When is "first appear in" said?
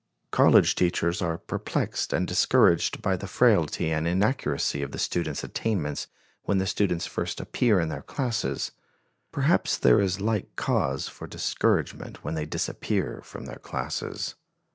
7.05-7.89